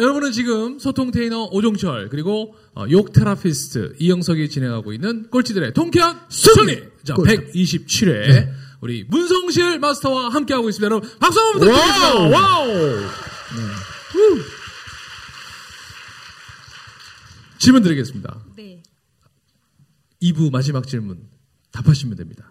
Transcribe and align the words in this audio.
여러분은 0.00 0.32
지금 0.32 0.78
소통 0.78 1.10
테이너 1.10 1.44
오종철 1.52 2.08
그리고 2.08 2.54
어, 2.74 2.86
욕 2.90 3.12
테라피스트 3.12 3.96
이영석이 3.98 4.48
진행하고 4.48 4.92
있는 4.92 5.28
꼴찌들의 5.30 5.74
통쾌한 5.74 6.20
승리. 6.30 6.82
자, 7.04 7.14
127회 7.14 8.48
우리 8.80 9.04
문성실 9.04 9.78
마스터와 9.78 10.30
함께하고 10.30 10.68
있습니다. 10.70 10.86
여러분 10.86 11.08
박수 11.18 11.38
한번 11.40 11.60
부탁드리겠습니다. 11.60 12.18
와우. 12.18 12.70
와우. 12.70 12.96
후. 14.10 14.42
질문 17.58 17.82
드리겠습니다. 17.82 18.40
네. 18.56 18.82
2부 20.22 20.50
마지막 20.50 20.86
질문 20.86 21.28
답하시면 21.72 22.16
됩니다. 22.16 22.49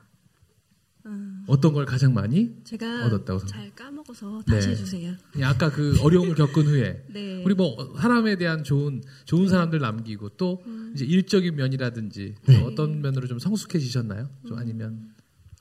음, 1.50 1.52
어떤 1.52 1.74
걸 1.74 1.86
가장 1.86 2.14
많이 2.14 2.52
제가 2.64 3.06
얻었다고 3.08 3.40
생각- 3.40 3.54
잘 3.56 3.76
까먹어서 3.76 4.44
다시 4.48 4.68
네. 4.68 4.72
해주세요. 4.74 5.14
아까 5.44 5.72
그 5.72 5.98
어려움을 6.02 6.36
겪은 6.36 6.64
후에 6.66 7.04
네. 7.14 7.44
우리 7.44 7.54
뭐 7.56 7.94
사람에 8.00 8.36
대한 8.38 8.64
좋은 8.64 9.02
좋은 9.26 9.48
사람들 9.50 9.80
남기고 9.80 10.30
또 10.38 10.62
음. 10.68 10.92
이제 10.96 11.06
일적인 11.06 11.56
면이라든지 11.56 12.36
네. 12.46 12.64
어떤 12.64 13.02
면으로 13.02 13.28
좀 13.28 13.40
성숙해지셨나요? 13.40 14.30
좀 14.48 14.58
아니면 14.58 15.10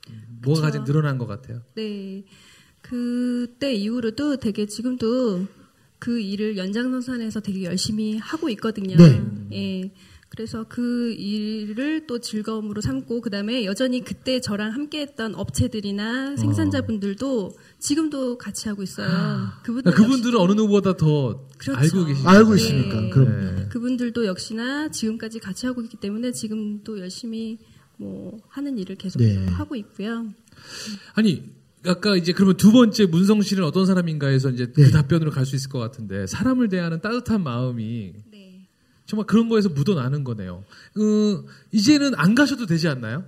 뭐가 0.07 0.11
음. 0.11 0.41
그쵸. 0.41 0.61
가장 0.61 0.83
늘어난 0.85 1.17
것 1.17 1.25
같아요? 1.27 1.61
네. 1.75 2.23
그때 2.81 3.73
이후로도 3.73 4.37
되게 4.37 4.65
지금도 4.65 5.47
그 5.99 6.19
일을 6.21 6.55
연장선상에서 6.57 7.41
되게 7.41 7.65
열심히 7.65 8.17
하고 8.17 8.47
있거든요. 8.51 8.95
네. 8.95 9.21
예. 9.51 9.91
그래서 10.39 10.63
그 10.69 11.11
일을 11.11 12.07
또 12.07 12.19
즐거움으로 12.19 12.79
삼고 12.79 13.19
그다음에 13.19 13.65
여전히 13.65 14.05
그때 14.05 14.39
저랑 14.39 14.71
함께했던 14.71 15.35
업체들이나 15.35 16.37
생산자분들도 16.37 17.51
지금도 17.79 18.37
같이 18.37 18.69
하고 18.69 18.81
있어요. 18.81 19.09
그분들 19.63 19.91
그러니까 19.91 20.01
그분들은 20.01 20.39
어느 20.39 20.53
누구보다 20.53 20.95
더 20.95 21.45
그렇죠. 21.57 21.77
알고 21.77 22.05
계시죠. 22.05 22.29
알고 22.29 22.55
네. 22.55 22.61
있으니까. 22.61 23.09
그럼. 23.09 23.55
네. 23.57 23.65
그분들도 23.67 24.25
역시나 24.27 24.91
지금까지 24.91 25.39
같이 25.39 25.65
하고 25.65 25.81
있기 25.81 25.97
때문에 25.97 26.31
지금도 26.31 26.99
열심히 26.99 27.57
뭐 27.97 28.39
하는 28.47 28.77
일을 28.77 28.95
계속 28.95 29.19
네. 29.19 29.45
하고 29.47 29.75
있고요. 29.75 30.25
아니 31.15 31.51
아까 31.85 32.15
이제 32.15 32.31
그러면 32.31 32.55
두 32.55 32.71
번째 32.71 33.05
문성 33.07 33.41
씨는 33.41 33.63
어떤 33.65 33.85
사람인가에서 33.85 34.51
이제 34.51 34.67
네. 34.67 34.85
그 34.85 34.91
답변으로 34.91 35.31
갈 35.31 35.45
수 35.45 35.57
있을 35.57 35.69
것 35.69 35.79
같은데 35.79 36.27
사람을 36.27 36.69
대하는 36.69 37.01
따뜻한 37.01 37.43
마음이 37.43 38.13
네. 38.28 38.28
정말 39.09 39.25
그런 39.25 39.49
거에서 39.49 39.69
묻어나는 39.69 40.23
거네요. 40.23 40.63
그 40.93 41.43
이제는 41.71 42.13
안 42.15 42.35
가셔도 42.35 42.67
되지 42.67 42.87
않나요? 42.87 43.23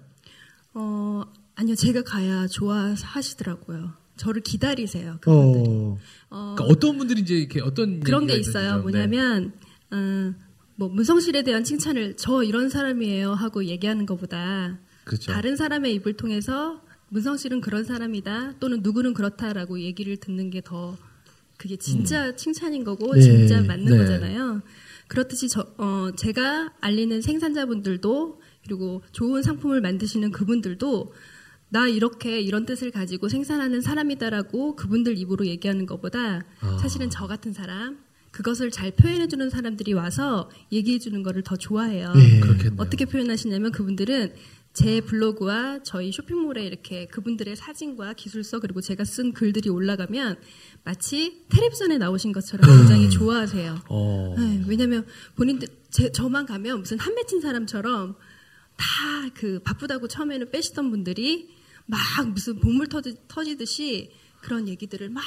어, 0.76 1.24
아니요. 1.56 1.74
제가 1.74 2.04
가야 2.04 2.46
좋아하시더라고요. 2.46 3.92
저를 4.16 4.44
기다리세요. 4.44 5.18
그분들이. 5.22 5.64
어. 5.68 5.98
어, 6.30 6.56
그러니까 6.56 6.64
어떤 6.66 7.00
분들이 7.00 7.22
이제 7.22 7.34
이렇게 7.34 7.62
어떤 7.62 8.00
그런 8.02 8.28
게 8.28 8.36
있어요. 8.36 8.76
있는지요? 8.76 8.76
네. 8.76 8.82
뭐냐면, 9.08 9.54
어, 9.90 10.34
뭐, 10.76 10.88
문성실에 10.90 11.42
대한 11.42 11.64
칭찬을 11.64 12.16
저 12.16 12.44
이런 12.44 12.70
사람이에요 12.70 13.34
하고 13.34 13.66
얘기하는 13.66 14.06
것보다 14.06 14.78
그렇죠. 15.04 15.32
다른 15.32 15.56
사람의 15.56 15.96
입을 15.96 16.14
통해서 16.14 16.80
문성실은 17.10 17.60
그런 17.60 17.86
사람이다 17.86 18.60
또는 18.60 18.82
누구는 18.84 19.16
그렇다라고 19.16 19.80
얘기를 19.82 20.16
듣는 20.18 20.52
게 20.52 20.62
더 20.62 20.96
그게 21.58 21.76
진짜 21.76 22.36
칭찬인 22.36 22.84
거고 22.84 23.14
네, 23.16 23.22
진짜 23.22 23.62
맞는 23.62 23.86
네. 23.86 23.98
거잖아요. 23.98 24.62
그렇듯이 25.12 25.50
저, 25.50 25.68
어, 25.78 26.12
제가 26.16 26.72
알리는 26.80 27.22
생산자분들도 27.22 28.40
그리고 28.64 29.04
좋은 29.12 29.44
상품을 29.44 29.82
만드시는 29.82 30.32
그분들도 30.32 31.12
나 31.68 31.90
이렇게 31.90 32.40
이런 32.40 32.66
뜻을 32.66 32.92
가지고 32.92 33.28
생산하는 33.28 33.82
사람이다라고 33.82 34.78
그분들 34.78 35.18
입으로 35.18 35.48
얘기하는 35.48 35.86
것보다 35.86 36.46
아. 36.62 36.78
사실은 36.78 37.10
저 37.10 37.28
같은 37.28 37.52
사람 37.52 38.00
그것을 38.32 38.72
잘 38.72 38.92
표현해주는 38.92 39.50
사람들이 39.50 39.92
와서 39.92 40.50
얘기해주는 40.72 41.22
거를 41.24 41.44
더 41.44 41.58
좋아해요. 41.58 42.14
네. 42.14 42.40
그렇겠네요. 42.40 42.76
어떻게 42.78 43.04
표현하시냐면 43.04 43.74
그분들은 43.74 44.34
제 44.74 45.02
블로그와 45.02 45.80
저희 45.84 46.12
쇼핑몰에 46.12 46.66
이렇게 46.66 47.06
그분들의 47.08 47.56
사진과 47.56 48.14
기술서 48.14 48.60
그리고 48.60 48.80
제가 48.80 49.04
쓴 49.04 49.34
글들이 49.34 49.70
올라가면 49.70 50.38
마치 50.84 51.44
텔레비전에 51.50 51.98
나오신 51.98 52.32
것처럼 52.32 52.78
굉장히 52.78 53.10
좋아하세요. 53.10 53.84
어. 53.90 54.36
네, 54.38 54.64
왜냐면 54.68 55.06
본인들 55.36 55.68
제, 55.90 56.12
저만 56.12 56.46
가면 56.46 56.80
무슨 56.80 57.00
한 57.00 57.14
맺힌 57.16 57.42
사람처럼 57.42 58.16
다 58.78 59.12
그 59.42 59.60
바쁘다고 59.64 60.08
처음에는 60.08 60.52
빼시던 60.52 60.90
분들이 60.92 61.50
막 61.86 62.00
무슨 62.30 62.60
보물 62.60 62.88
터지, 62.88 63.16
터지듯이 63.28 64.12
그런 64.42 64.68
얘기들을 64.68 65.10
막 65.10 65.24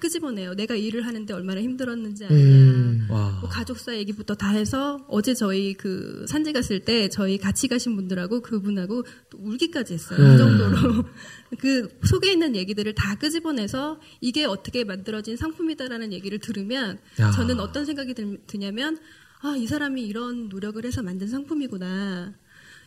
끄집어내요. 0.00 0.54
내가 0.54 0.74
일을 0.74 1.06
하는데 1.06 1.32
얼마나 1.34 1.60
힘들었는지 1.60 2.24
아니냐. 2.24 2.44
음. 2.44 3.06
와. 3.10 3.38
뭐 3.40 3.48
가족사 3.48 3.96
얘기부터 3.96 4.34
다 4.34 4.50
해서 4.50 5.04
어제 5.08 5.34
저희 5.34 5.74
그 5.74 6.24
산지 6.28 6.52
갔을 6.52 6.80
때 6.80 7.08
저희 7.08 7.38
같이 7.38 7.68
가신 7.68 7.94
분들하고 7.96 8.40
그분하고 8.40 9.04
또 9.30 9.38
울기까지 9.38 9.94
했어요. 9.94 10.18
네. 10.18 10.32
그 10.32 10.38
정도로 10.38 11.04
그 11.60 11.98
속에 12.04 12.32
있는 12.32 12.56
얘기들을 12.56 12.94
다 12.94 13.16
끄집어내서 13.16 14.00
이게 14.20 14.44
어떻게 14.44 14.84
만들어진 14.84 15.36
상품이다라는 15.36 16.12
얘기를 16.12 16.38
들으면 16.38 16.98
야. 17.20 17.30
저는 17.30 17.60
어떤 17.60 17.84
생각이 17.84 18.14
들, 18.14 18.38
드냐면 18.46 18.98
아 19.44 19.54
이 19.58 19.66
사람이 19.66 20.06
이런 20.06 20.48
노력을 20.48 20.82
해서 20.86 21.02
만든 21.02 21.28
상품이구나. 21.28 22.32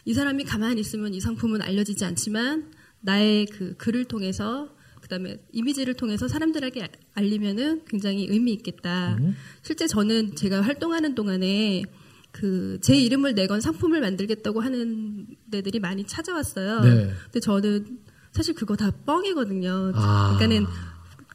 이 0.05 0.13
사람이 0.15 0.43
가만히 0.43 0.81
있으면 0.81 1.13
이 1.13 1.21
상품은 1.21 1.61
알려지지 1.61 2.03
않지만 2.03 2.71
나의 3.01 3.45
그 3.45 3.75
글을 3.77 4.05
통해서 4.05 4.75
그다음에 5.01 5.37
이미지를 5.51 5.93
통해서 5.93 6.27
사람들에게 6.27 6.83
아- 6.83 6.87
알리면은 7.15 7.83
굉장히 7.87 8.27
의미 8.29 8.53
있겠다. 8.53 9.17
실제 9.61 9.87
저는 9.87 10.35
제가 10.35 10.61
활동하는 10.61 11.15
동안에 11.15 11.83
그 12.31 12.77
제 12.81 12.95
이름을 12.95 13.33
내건 13.35 13.61
상품을 13.61 13.99
만들겠다고 14.01 14.61
하는 14.61 15.25
데들이 15.49 15.79
많이 15.79 16.05
찾아왔어요. 16.05 16.81
네. 16.81 17.11
근데 17.25 17.39
저는 17.39 17.99
사실 18.31 18.53
그거 18.53 18.75
다 18.75 18.91
뻥이거든요. 19.05 19.91
아. 19.95 20.35
그러니까는 20.37 20.67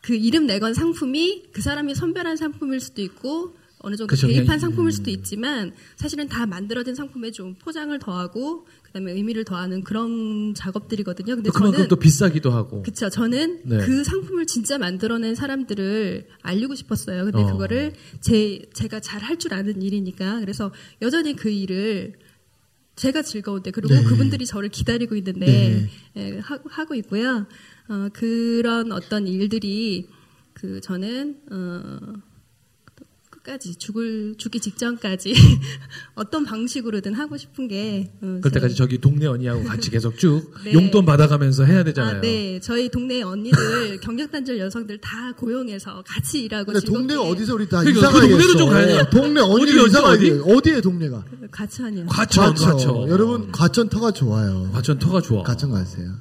그 0.03 0.15
이름 0.15 0.47
내건 0.47 0.75
상품이 0.75 1.51
그 1.53 1.61
사람이 1.63 1.95
선별한 1.95 2.37
상품일 2.37 2.81
수도 2.81 3.03
있고 3.03 3.57
어느 3.83 3.97
정도 3.97 4.11
그쵸, 4.11 4.27
대입한 4.27 4.47
그냥, 4.47 4.59
상품일 4.59 4.93
수도 4.93 5.11
있지만 5.11 5.73
사실은 5.97 6.29
다 6.29 6.47
만들어진 6.47 6.95
상품에 6.95 7.31
좀 7.33 7.55
포장을 7.55 7.97
더하고 7.99 8.67
그다음에 8.83 9.13
의미를 9.13 9.45
더하는 9.45 9.83
그런 9.83 10.55
작업들이거든요. 10.55 11.35
근데 11.37 11.49
또 11.49 11.53
그만큼 11.53 11.77
저는 11.79 11.89
또 11.89 11.97
비싸기도 11.97 12.51
하고. 12.51 12.83
그쵸. 12.83 13.09
저는 13.09 13.61
네. 13.65 13.79
그 13.79 14.05
상품을 14.05 14.47
진짜 14.47 14.79
만들어낸 14.79 15.35
사람들을 15.35 16.29
알리고 16.43 16.75
싶었어요. 16.75 17.25
근데 17.25 17.39
어. 17.39 17.47
그거를 17.53 17.93
제, 18.21 18.63
제가 18.73 19.01
잘 19.01 19.23
할 19.23 19.39
줄 19.39 19.55
아는 19.55 19.83
일이니까. 19.83 20.41
그래서 20.41 20.73
여전히 21.01 21.35
그 21.35 21.49
일을 21.49 22.15
제가 22.97 23.23
즐거운데, 23.23 23.71
그리고 23.71 23.95
네. 23.95 24.05
그분들이 24.05 24.45
저를 24.47 24.69
기다리고 24.69 25.17
있는데, 25.17 25.89
예, 26.17 26.39
하, 26.41 26.59
하고 26.69 26.95
있고요. 26.97 27.47
어, 27.89 28.09
그런 28.13 28.93
어떤 28.93 29.27
일들이, 29.27 30.09
그, 30.53 30.81
저는, 30.83 31.41
어, 31.51 31.99
끝까지 33.43 33.75
죽을, 33.75 34.35
죽기 34.39 34.61
직전까지 34.61 35.35
어떤 36.15 36.45
방식으로든 36.45 37.15
하고 37.15 37.37
싶은 37.37 37.67
게, 37.67 38.11
어, 38.23 38.39
그럴 38.41 38.53
때까지 38.53 38.75
제- 38.75 38.79
저기 38.79 38.99
동네 38.99 39.27
언니하고 39.27 39.65
같이 39.65 39.91
계속 39.91 40.17
쭉 40.17 40.55
네. 40.65 40.73
용돈 40.73 41.05
받아가면서 41.05 41.65
해야 41.65 41.83
되잖아요. 41.83 42.19
아, 42.19 42.21
네. 42.21 42.61
저희 42.61 42.89
동네 42.89 43.23
언니들, 43.23 43.99
경력단절 44.01 44.59
여성들 44.59 44.99
다 44.99 45.33
고용해서 45.37 46.05
같이 46.07 46.43
일하고 46.45 46.73
근데 46.73 46.87
동네가 46.87 47.21
어디서 47.23 47.55
우리 47.55 47.69
다 47.69 47.81
그러니까 47.81 47.99
이사가게 48.09 48.27
그 48.29 48.33
동네도. 48.39 48.59
좀 48.59 48.71
가야 48.71 48.87
돼요. 48.87 49.11
동네 49.11 49.41
어디, 49.41 49.63
어디 49.63 49.79
어디, 49.79 49.89
이사가게 49.91 50.31
어디? 50.31 50.53
어디에 50.53 50.81
동네가? 50.81 51.25
과천이요. 51.51 52.07
과천, 52.07 52.45
과천. 52.55 52.71
과천. 52.77 53.09
여러분 53.09 53.51
과천 53.53 53.89
터가 53.89 54.13
좋아요. 54.13 54.71
과천 54.73 54.99
터가 55.01 55.21
좋아. 55.21 55.43
과천 55.43 55.71
가세요. 55.71 56.13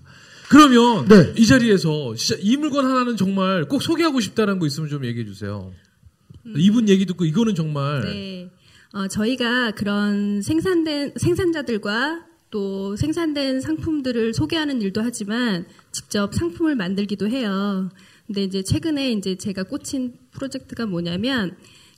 그러면 0.50 1.08
네. 1.08 1.34
이 1.38 1.46
자리에서 1.46 2.16
진짜 2.16 2.42
이 2.44 2.58
물건 2.58 2.86
하나는 2.86 3.16
정말 3.16 3.66
꼭 3.66 3.82
소개하고 3.82 4.20
싶다는 4.20 4.60
거 4.60 4.66
있으면 4.66 4.90
좀 4.90 5.06
얘기해 5.06 5.24
주세요. 5.26 5.72
이분 6.56 6.90
얘기 6.90 7.06
듣고 7.06 7.26
이거는 7.26 7.56
정말 7.56 8.02
네. 8.02 8.50
어, 8.94 9.08
저희가 9.08 9.72
그런 9.72 10.42
생산된, 10.42 11.14
생산자들과 11.16 12.26
또 12.50 12.96
생산된 12.98 13.62
상품들을 13.62 14.34
소개하는 14.34 14.82
일도 14.82 15.02
하지만 15.02 15.66
직접 15.92 16.34
상품을 16.34 16.76
만들기도 16.76 17.30
해요. 17.30 17.90
근데 18.28 18.44
이제 18.44 18.62
최근에 18.64 19.12
이제 19.14 19.36
제가 19.38 19.64
꽂힌 19.64 20.14
프로젝트가 20.32 20.86
뭐냐면 20.86 21.56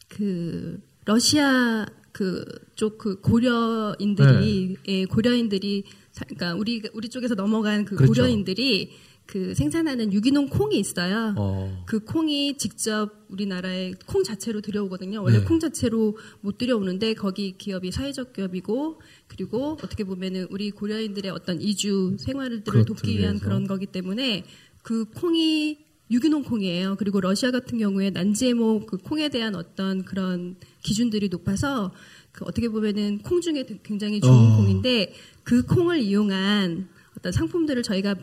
그 0.07 0.79
러시아 1.05 1.85
그쪽 2.11 2.99
그 2.99 3.19
고려인들이 3.21 4.77
예, 4.87 5.05
고려인들이 5.05 5.83
사- 6.11 6.25
그러니까 6.25 6.53
우리 6.59 6.81
우리 6.93 7.09
쪽에서 7.09 7.33
넘어간 7.35 7.85
그 7.85 7.95
그렇죠. 7.95 8.13
고려인들이 8.13 8.91
그 9.25 9.53
생산하는 9.55 10.11
유기농 10.11 10.49
콩이 10.49 10.77
있어요. 10.77 11.33
어. 11.37 11.83
그 11.85 11.99
콩이 11.99 12.57
직접 12.57 13.09
우리나라에 13.29 13.93
콩 14.05 14.23
자체로 14.23 14.61
들여오거든요. 14.61 15.23
원래 15.23 15.39
네. 15.39 15.45
콩 15.45 15.59
자체로 15.59 16.17
못 16.41 16.57
들여오는데 16.57 17.13
거기 17.13 17.57
기업이 17.57 17.91
사회적 17.91 18.33
기업이고 18.33 19.01
그리고 19.27 19.77
어떻게 19.81 20.03
보면은 20.03 20.47
우리 20.51 20.71
고려인들의 20.71 21.31
어떤 21.31 21.61
이주 21.61 22.17
생활들을 22.19 22.63
그것들을 22.63 22.85
돕기 22.85 23.17
위한 23.17 23.33
위해서. 23.33 23.45
그런 23.45 23.65
거기 23.65 23.85
때문에 23.85 24.43
그 24.83 25.05
콩이 25.05 25.79
유기농 26.11 26.43
콩이에요. 26.43 26.95
그리고 26.99 27.21
러시아 27.21 27.49
같은 27.49 27.77
경우에 27.79 28.09
난지에모 28.11 28.85
그 28.85 28.97
콩에 28.97 29.29
대한 29.29 29.55
어떤 29.55 30.03
그런 30.03 30.57
기준들이 30.83 31.29
높아서 31.29 31.91
그 32.31 32.45
어떻게 32.45 32.67
보면은 32.67 33.19
콩 33.19 33.41
중에 33.41 33.65
굉장히 33.83 34.19
좋은 34.19 34.33
어. 34.33 34.57
콩인데 34.57 35.13
그 35.43 35.65
콩을 35.65 36.01
이용한 36.01 36.89
어떤 37.17 37.31
상품들을 37.31 37.81
저희가 37.83 38.15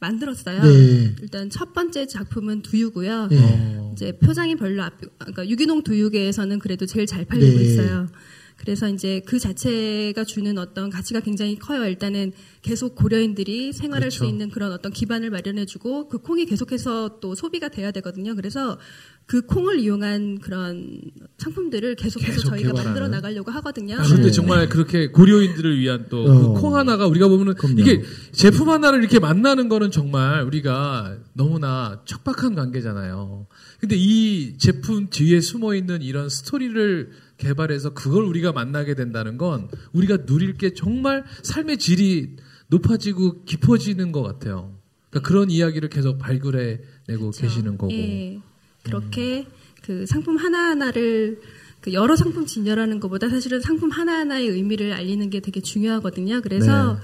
만들었어요. 0.00 0.62
네. 0.62 1.14
일단 1.20 1.50
첫 1.50 1.72
번째 1.72 2.06
작품은 2.06 2.62
두유고요. 2.62 3.28
네. 3.28 3.38
어. 3.40 3.90
이제 3.94 4.12
표장이 4.18 4.56
별로 4.56 4.82
앞, 4.82 4.94
그러니까 5.18 5.48
유기농 5.48 5.82
두유계에서는 5.82 6.58
그래도 6.60 6.86
제일 6.86 7.06
잘 7.06 7.24
팔리고 7.24 7.58
네. 7.58 7.64
있어요. 7.64 8.08
그래서 8.58 8.88
이제 8.88 9.22
그 9.24 9.38
자체가 9.38 10.24
주는 10.24 10.58
어떤 10.58 10.90
가치가 10.90 11.20
굉장히 11.20 11.56
커요. 11.58 11.84
일단은 11.84 12.32
계속 12.60 12.96
고려인들이 12.96 13.72
생활할 13.72 14.10
수 14.10 14.20
그렇죠. 14.20 14.32
있는 14.32 14.50
그런 14.50 14.72
어떤 14.72 14.92
기반을 14.92 15.30
마련해주고 15.30 16.08
그 16.08 16.18
콩이 16.18 16.44
계속해서 16.44 17.20
또 17.20 17.34
소비가 17.36 17.68
돼야 17.68 17.92
되거든요. 17.92 18.34
그래서 18.34 18.78
그 19.26 19.42
콩을 19.42 19.78
이용한 19.78 20.40
그런 20.40 21.00
상품들을 21.38 21.94
계속해서 21.94 22.32
계속 22.32 22.48
저희가 22.50 22.70
개발하는. 22.70 22.84
만들어 22.84 23.08
나가려고 23.08 23.50
하거든요. 23.52 23.96
아, 23.96 24.02
근데 24.02 24.22
네. 24.24 24.30
정말 24.32 24.68
그렇게 24.68 25.08
고려인들을 25.12 25.78
위한 25.78 26.08
또그 26.08 26.30
어. 26.30 26.52
콩 26.54 26.74
하나가 26.74 27.06
우리가 27.06 27.28
보면은 27.28 27.54
그럼요. 27.54 27.80
이게 27.80 28.02
제품 28.32 28.70
하나를 28.70 28.98
이렇게 28.98 29.20
만나는 29.20 29.68
거는 29.68 29.92
정말 29.92 30.42
우리가 30.42 31.16
너무나 31.32 32.02
척박한 32.06 32.54
관계잖아요. 32.56 33.46
근데 33.78 33.94
이 33.96 34.58
제품 34.58 35.08
뒤에 35.10 35.40
숨어 35.40 35.74
있는 35.74 36.02
이런 36.02 36.28
스토리를 36.28 37.27
개발해서 37.38 37.94
그걸 37.94 38.24
우리가 38.24 38.52
만나게 38.52 38.94
된다는 38.94 39.38
건 39.38 39.68
우리가 39.92 40.26
누릴 40.26 40.56
게 40.56 40.74
정말 40.74 41.24
삶의 41.42 41.78
질이 41.78 42.36
높아지고 42.68 43.44
깊어지는 43.44 44.12
것 44.12 44.22
같아요. 44.22 44.76
그러니까 45.10 45.28
그런 45.28 45.50
이야기를 45.50 45.88
계속 45.88 46.18
발굴해 46.18 46.80
내고 47.06 47.30
그렇죠. 47.30 47.42
계시는 47.42 47.78
거고. 47.78 47.92
예. 47.92 48.40
그렇게 48.82 49.46
그 49.82 50.06
상품 50.06 50.36
하나하나를 50.36 51.40
그 51.80 51.92
여러 51.92 52.16
상품 52.16 52.46
진열하는 52.46 53.00
것보다 53.00 53.28
사실은 53.28 53.60
상품 53.60 53.90
하나하나의 53.90 54.48
의미를 54.48 54.92
알리는 54.92 55.30
게 55.30 55.40
되게 55.40 55.60
중요하거든요. 55.60 56.40
그래서 56.42 56.94
네. 56.94 57.00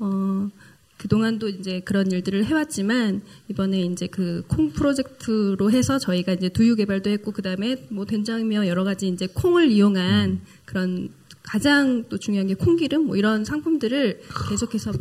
어 0.00 0.48
그동안도 1.04 1.50
이제 1.50 1.80
그런 1.80 2.10
일들을 2.10 2.46
해왔지만 2.46 3.20
이번에 3.50 3.82
이제 3.82 4.06
그 4.06 4.42
콩 4.48 4.70
프로젝트로 4.72 5.70
해서 5.70 5.98
저희가 5.98 6.32
이제 6.32 6.48
두유 6.48 6.76
개발도 6.76 7.10
했고 7.10 7.30
그다음에 7.32 7.86
뭐 7.90 8.06
된장이며 8.06 8.66
여러 8.66 8.84
가지 8.84 9.08
이제 9.08 9.26
콩을 9.26 9.70
이용한 9.70 10.30
음. 10.30 10.40
그런 10.64 11.10
가장 11.42 12.04
또 12.08 12.16
중요한 12.16 12.46
게 12.46 12.54
콩기름 12.54 13.06
뭐 13.06 13.16
이런 13.16 13.44
상품들을 13.44 14.22
계속해서 14.48 14.92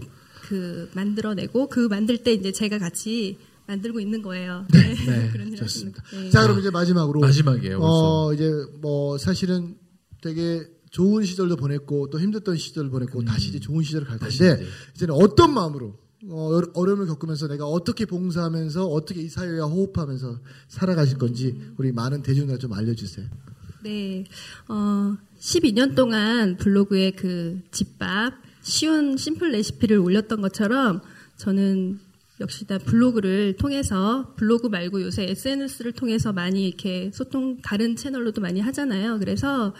그 0.41 0.89
만들어내고 0.94 1.69
그 1.69 1.88
만들 1.88 2.17
때 2.17 2.33
이제 2.33 2.51
제가 2.51 2.79
같이 2.79 3.38
만들고 3.67 4.01
있는 4.01 4.21
거예요. 4.21 4.65
네, 4.73 4.94
네, 5.05 5.29
그런 5.31 5.47
일 5.53 5.55
좋습니다. 5.55 6.03
네. 6.11 6.29
자, 6.31 6.44
그럼 6.44 6.59
이제 6.59 6.69
마지막으로. 6.69 7.21
마지막이에요. 7.21 7.79
벌써. 7.79 8.25
어, 8.25 8.33
이제 8.33 8.51
뭐 8.81 9.17
사실은 9.17 9.77
되게 10.21 10.63
좋은 10.94 11.24
시절도 11.25 11.56
보냈고 11.56 12.10
또 12.12 12.19
힘들던 12.19 12.56
시절을 12.56 12.92
보냈고 12.92 13.24
다시 13.25 13.50
이제 13.50 13.60
좋은 13.60 13.84
시절을 13.84 14.06
갈 14.06 14.16
음. 14.18 14.19
다시 14.19 14.38
텐데 14.38 14.63
이제. 14.95 15.07
어떤 15.10 15.51
마음으로 15.54 15.98
어, 16.30 16.50
어려- 16.54 16.69
어려움을 16.75 17.07
겪으면서 17.07 17.48
내가 17.48 17.66
어떻게 17.66 18.06
봉사하면서 18.06 18.86
어떻게 18.88 19.24
이 19.24 19.28
사회와 19.28 19.66
호흡하면서 19.68 20.40
살아가실 20.68 21.18
건지 21.18 21.60
우리 21.78 21.92
많은 21.92 22.22
대중들 22.22 22.60
좀 22.60 22.74
알려주세요. 22.74 23.25
네, 23.84 24.24
어, 24.69 25.18
12년 25.40 25.95
동안 25.95 26.57
블로그에 26.57 27.12
그 27.12 27.60
집밥 27.72 28.36
쉬운 28.62 29.18
심플 29.18 29.51
레시피를 29.51 29.98
올렸던 29.98 30.42
것처럼 30.42 31.01
저는 31.38 32.00
역시 32.39 32.66
나 32.68 32.78
블로그를 32.78 33.57
통해서 33.57 34.34
블로그 34.38 34.68
말고 34.68 35.01
요새 35.01 35.24
SNS를 35.24 35.92
통해서 35.94 36.31
많이 36.31 36.68
이렇게 36.68 37.10
소통 37.13 37.57
다른 37.63 37.96
채널로도 37.96 38.42
많이 38.42 38.60
하잖아요. 38.62 39.18
그래서 39.19 39.74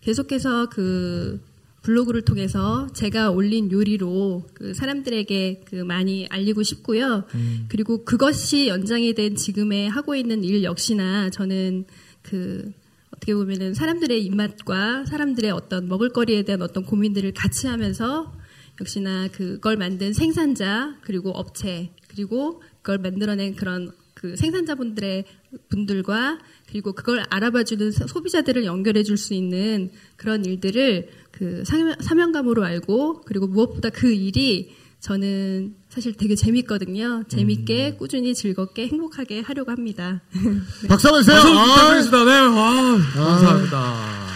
계속해서 0.00 0.68
그 0.68 1.40
블로그를 1.82 2.22
통해서 2.22 2.86
제가 2.92 3.30
올린 3.30 3.70
요리로 3.70 4.46
그 4.52 4.74
사람들에게 4.74 5.62
그 5.64 5.76
많이 5.76 6.26
알리고 6.28 6.62
싶고요. 6.62 7.24
그리고 7.68 8.04
그것이 8.04 8.68
연장이 8.68 9.14
된 9.14 9.36
지금의 9.36 9.88
하고 9.88 10.14
있는 10.14 10.44
일 10.44 10.64
역시나 10.64 11.30
저는 11.30 11.84
그 12.22 12.72
어떻게 13.10 13.34
보면은 13.34 13.74
사람들의 13.74 14.22
입맛과 14.24 15.06
사람들의 15.06 15.50
어떤 15.50 15.88
먹을거리에 15.88 16.42
대한 16.42 16.62
어떤 16.62 16.84
고민들을 16.84 17.32
같이 17.32 17.66
하면서 17.66 18.32
역시나 18.80 19.28
그걸 19.28 19.76
만든 19.76 20.12
생산자 20.12 20.96
그리고 21.02 21.30
업체 21.30 21.90
그리고 22.08 22.62
그걸 22.82 22.98
만들어낸 22.98 23.56
그런 23.56 23.90
그 24.20 24.34
생산자분들의 24.36 25.24
분들과 25.68 26.38
그리고 26.68 26.92
그걸 26.92 27.22
알아봐주는 27.30 27.92
소- 27.92 28.06
소비자들을 28.08 28.64
연결해 28.64 29.04
줄 29.04 29.16
수 29.16 29.32
있는 29.32 29.90
그런 30.16 30.44
일들을 30.44 31.08
그 31.30 31.62
사명- 31.64 31.94
사명감으로 32.00 32.64
알고 32.64 33.20
그리고 33.26 33.46
무엇보다 33.46 33.90
그 33.90 34.10
일이 34.12 34.74
저는 35.00 35.76
사실 35.88 36.14
되게 36.14 36.34
재밌거든요. 36.34 37.22
재밌게 37.28 37.94
꾸준히 37.96 38.34
즐겁게 38.34 38.88
행복하게 38.88 39.40
하려고 39.42 39.70
합니다. 39.70 40.20
박수 40.88 41.06
한번 41.06 41.22
주세요. 41.22 41.36
박수 41.40 41.56
아, 41.56 41.64
부탁드리겠습니다. 41.64 42.24
네, 42.24 42.40
와, 42.56 42.98
감사합니다. 43.14 44.26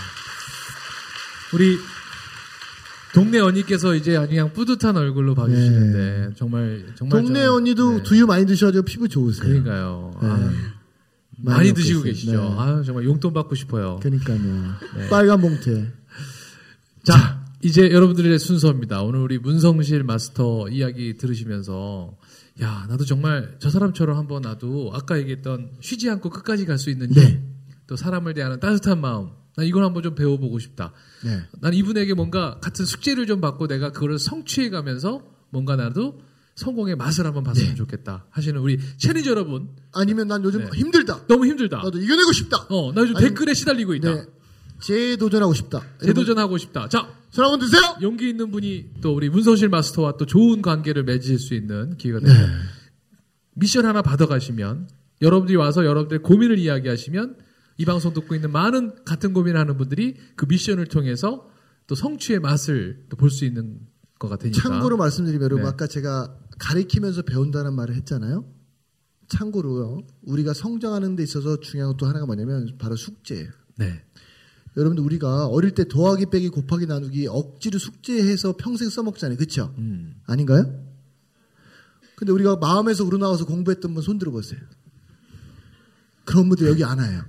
우리 1.55 1.77
동네 3.15 3.39
언니께서 3.41 3.95
이제 3.95 4.13
그냥 4.27 4.53
뿌듯한 4.53 4.97
얼굴로 4.97 5.35
봐주시는데 5.35 6.31
정말 6.37 6.87
정말 6.95 7.23
동네 7.23 7.41
저는- 7.41 7.55
언니도 7.57 7.97
네. 7.99 8.03
두유 8.05 8.27
많이 8.27 8.47
드셔가지고 8.47 8.85
피부 8.85 9.09
좋으세요. 9.09 9.47
그러니까요. 9.47 10.11
네. 10.23 10.29
아, 10.29 10.35
많이 10.37 11.59
많이 11.59 11.73
드시고. 11.75 12.03
계시죠. 12.03 12.33
네. 12.33 12.39
아 12.59 12.83
정말 12.87 13.05
용돈 13.05 13.33
받고 13.35 13.55
싶어요. 13.55 13.99
그러니까요. 14.03 14.39
네. 14.97 15.09
빨간 15.11 15.41
봉투에. 15.41 15.89
자, 17.03 17.45
이제 17.63 17.91
여러분들의 17.91 18.39
순서입니다. 18.39 19.03
오늘 19.03 19.21
우리 19.21 19.39
문성실 19.39 20.05
마스터 20.05 20.69
이야기 20.69 21.17
들으시면서 21.19 22.17
야 22.63 22.87
나도 22.89 23.05
정말 23.05 23.57
저 23.59 23.71
사람처럼 23.71 24.17
한번 24.17 24.43
나도 24.43 24.91
아까 24.95 25.19
얘기했던 25.19 25.71
쉬지 25.81 26.09
않고 26.11 26.31
끝까지 26.31 26.65
갈 26.65 26.79
수 26.79 26.91
있는 26.91 27.11
힘, 27.13 27.15
네. 27.23 27.43
또 27.93 27.97
사람을 27.97 28.33
대하는 28.33 28.59
따뜻한 28.59 29.03
마음. 29.03 29.33
나 29.55 29.65
이걸 29.65 29.85
한번 29.85 30.03
좀 30.03 30.15
배워보고 30.15 30.59
싶다. 30.61 30.95
네. 31.27 31.43
난 31.61 31.75
이분에게 31.75 32.15
뭔가 32.15 32.59
같은 32.61 32.87
숙제를 32.87 33.27
좀 33.27 33.43
받고 33.43 33.67
내가 33.67 33.93
그거를 33.93 34.19
성취해가면서 34.19 35.23
뭔가 35.51 35.77
나도 35.77 36.23
성공의 36.55 36.97
맛을 36.97 37.27
한번 37.27 37.45
봤으면 37.45 37.69
네. 37.69 37.75
좋겠다 37.75 38.25
하시는 38.31 38.59
우리 38.59 38.79
채니저 38.97 39.33
여러분 39.33 39.69
아니면 39.93 40.29
난 40.29 40.43
요즘 40.43 40.61
네. 40.65 40.71
힘들다. 40.75 41.27
너무 41.27 41.47
힘들다. 41.47 41.83
나도 41.83 41.99
이겨내고 41.99 42.33
싶다. 42.33 42.67
어, 42.71 42.95
나 42.95 43.03
요즘 43.03 43.15
아니, 43.15 43.27
댓글에 43.27 43.53
시달리고 43.53 43.95
있다. 43.97 44.15
네. 44.15 44.25
재도전하고 44.81 45.53
싶다. 45.53 45.83
재도전하고 46.03 46.57
싶다. 46.57 46.89
자, 46.89 47.15
손 47.31 47.45
한번 47.45 47.61
드세요. 47.61 47.83
용기 48.01 48.31
있는 48.31 48.51
분이 48.51 48.87
또 49.03 49.15
우리 49.15 49.29
문성실 49.29 49.69
마스터와 49.69 50.17
또 50.17 50.25
좋은 50.25 50.63
관계를 50.63 51.05
맺으실 51.05 51.39
수 51.39 51.53
있는 51.53 51.99
기회가 51.99 52.21
됩니다. 52.21 52.47
네. 52.47 52.53
미션 53.57 53.85
하나 53.85 54.01
받아가시면 54.01 54.89
여러분들이 55.21 55.57
와서 55.57 55.85
여러분들의 55.85 56.23
고민을 56.23 56.59
이야기하시면 56.59 57.42
이 57.79 57.85
방송 57.85 58.13
듣고 58.13 58.35
있는 58.35 58.51
많은 58.53 59.05
같은 59.05 59.33
고민하는 59.33 59.77
분들이 59.77 60.17
그 60.37 60.47
미션을 60.47 60.87
통해서 60.87 61.49
또 61.87 61.95
성취의 61.95 62.39
맛을 62.41 63.07
또볼수 63.09 63.45
있는 63.45 63.81
거가 64.19 64.37
되니까. 64.37 64.61
참고로 64.61 64.97
말씀드리면 64.97 65.43
여러분 65.45 65.65
네. 65.65 65.69
아까 65.69 65.87
제가 65.87 66.39
가리키면서 66.59 67.23
배운다는 67.23 67.75
말을 67.75 67.95
했잖아요. 67.97 68.45
참고로요. 69.29 70.07
우리가 70.23 70.53
성장하는 70.55 71.17
데 71.17 71.23
있어서 71.23 71.59
중요한 71.61 71.93
것도 71.93 72.07
하나가 72.07 72.27
뭐냐면 72.27 72.77
바로 72.79 72.95
숙제예요. 72.97 73.51
네. 73.77 74.05
여러분들 74.77 75.05
우리가 75.05 75.47
어릴 75.47 75.73
때 75.73 75.87
더하기 75.89 76.27
빼기 76.27 76.49
곱하기 76.51 76.87
나누기 76.87 77.27
억지로 77.27 77.79
숙제해서 77.79 78.55
평생 78.57 78.89
써먹잖아요. 78.91 79.37
그렇죠? 79.37 79.75
음. 79.79 80.15
아닌가요? 80.27 80.87
근데 82.17 82.33
우리가 82.33 82.57
마음에서 82.57 83.05
우러나와서 83.05 83.45
공부했던 83.47 83.93
분 83.95 84.03
손 84.03 84.19
들어 84.19 84.31
보세요. 84.31 84.61
그런 86.25 86.49
분들 86.49 86.69
여기 86.69 86.85
안 86.85 86.99
와요. 87.01 87.25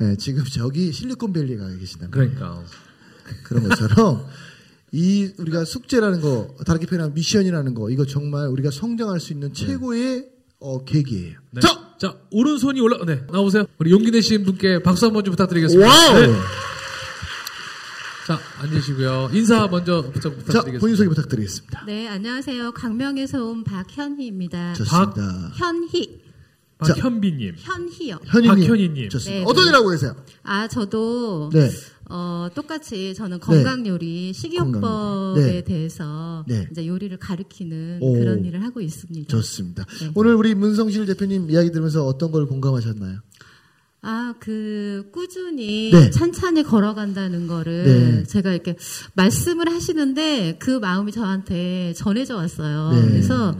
예, 0.00 0.16
지금 0.16 0.44
저기 0.44 0.92
실리콘밸리에 0.92 1.56
가 1.56 1.68
계시단 1.76 2.10
말이에요. 2.10 2.34
그러니까. 2.34 2.64
그런 3.44 3.68
것처럼 3.68 4.26
이 4.92 5.30
우리가 5.38 5.64
숙제라는 5.64 6.20
거 6.20 6.56
다르게 6.66 6.86
표현하면 6.86 7.14
미션이라는 7.14 7.74
거 7.74 7.90
이거 7.90 8.04
정말 8.04 8.48
우리가 8.48 8.70
성장할 8.70 9.20
수 9.20 9.32
있는 9.32 9.52
최고의 9.52 10.26
어, 10.58 10.84
계기예요. 10.84 11.38
네. 11.52 11.60
자, 11.60 11.94
자, 11.98 12.16
오른손이 12.30 12.80
올라, 12.80 13.04
네, 13.06 13.24
나오세요. 13.32 13.64
우리 13.78 13.90
용기 13.92 14.10
내신 14.10 14.44
분께 14.44 14.82
박수 14.82 15.06
한번 15.06 15.24
좀 15.24 15.32
부탁드리겠습니다. 15.32 15.88
와우. 15.88 16.20
네. 16.20 16.34
자, 18.26 18.38
앉으시고요. 18.60 19.30
인사 19.32 19.66
먼저 19.68 20.02
부탁, 20.02 20.22
자, 20.22 20.30
부탁드리겠습니다. 20.30 20.80
본인 20.80 20.96
소개 20.96 21.08
부탁드리겠습니다. 21.08 21.84
네, 21.86 22.08
안녕하세요. 22.08 22.72
강명에서 22.72 23.44
온 23.44 23.64
박현희입니다. 23.64 24.74
좋습니다. 24.74 25.50
현희, 25.54 26.20
박현비님. 26.80 27.54
현희요. 27.58 28.18
현희님, 28.24 28.66
박현희님. 28.66 29.08
좋습니다. 29.10 29.38
네, 29.40 29.44
어떤 29.46 29.64
네. 29.64 29.68
일 29.70 29.74
하고 29.76 29.88
계세요? 29.90 30.16
아, 30.42 30.66
저도 30.68 31.50
네, 31.52 31.70
어, 32.08 32.48
똑같이 32.54 33.14
저는 33.14 33.38
건강 33.40 33.86
요리, 33.86 34.32
식이요법에. 34.32 35.40
네. 35.40 35.64
대해서 35.64 36.44
네. 36.48 36.66
이제 36.70 36.86
요리를 36.86 37.16
가르치는 37.18 37.98
오. 38.00 38.14
그런 38.14 38.44
일을 38.44 38.64
하고 38.64 38.80
있습니다. 38.80 39.28
좋습니다. 39.28 39.84
네. 40.00 40.10
오늘 40.14 40.34
우리 40.34 40.54
문성실 40.54 41.06
대표님 41.06 41.50
이야기 41.50 41.70
들으면서 41.70 42.04
어떤 42.04 42.32
걸 42.32 42.46
공감하셨나요? 42.46 43.18
아, 44.02 44.34
그, 44.40 45.10
꾸준히 45.12 45.90
네. 45.92 46.08
찬찬히 46.10 46.62
걸어간다는 46.62 47.46
거를 47.46 47.84
네. 47.84 48.24
제가 48.24 48.52
이렇게 48.52 48.74
말씀을 49.12 49.70
하시는데 49.70 50.56
그 50.58 50.70
마음이 50.70 51.12
저한테 51.12 51.92
전해져 51.92 52.36
왔어요. 52.36 52.92
네. 52.92 53.08
그래서 53.10 53.54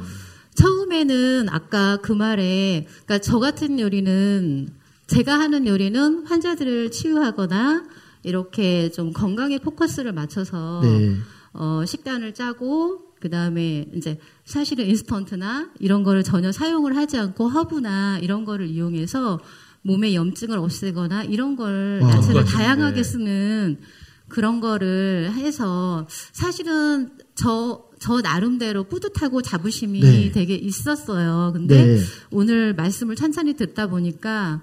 처음에는 0.54 1.49
아까 1.50 1.97
그 1.99 2.12
말에, 2.12 2.87
그러니까 2.87 3.19
저 3.19 3.38
같은 3.38 3.78
요리는 3.78 4.69
제가 5.07 5.38
하는 5.38 5.66
요리는 5.66 6.26
환자들을 6.26 6.90
치유하거나 6.90 7.85
이렇게 8.23 8.90
좀 8.90 9.12
건강에 9.12 9.59
포커스를 9.59 10.12
맞춰서 10.12 10.80
네. 10.83 11.16
어, 11.52 11.85
식단을 11.85 12.35
짜고 12.35 13.14
그 13.19 13.28
다음에 13.28 13.87
이제 13.95 14.19
사실은 14.45 14.87
인스턴트나 14.87 15.71
이런 15.78 16.02
거를 16.02 16.23
전혀 16.23 16.52
사용을 16.52 16.97
하지 16.97 17.19
않고 17.19 17.49
허브나 17.49 18.19
이런 18.21 18.45
거를 18.45 18.66
이용해서 18.69 19.40
몸에 19.83 20.14
염증을 20.14 20.59
없애거나 20.59 21.25
이런 21.25 21.57
걸 21.57 22.00
와, 22.02 22.11
야채를 22.11 22.45
그거 22.45 22.57
다양하게 22.57 23.02
같은데. 23.02 23.02
쓰는 23.02 23.80
그런 24.28 24.61
거를 24.61 25.33
해서 25.35 26.07
사실은 26.33 27.11
저, 27.35 27.89
저 28.00 28.21
나름대로 28.23 28.85
뿌듯하고 28.85 29.42
자부심이 29.42 30.00
네. 30.00 30.33
되게 30.33 30.54
있었어요. 30.54 31.52
근데 31.52 31.85
네. 31.85 32.00
오늘 32.30 32.75
말씀을 32.75 33.14
찬찬히 33.14 33.54
듣다 33.54 33.88
보니까 33.88 34.62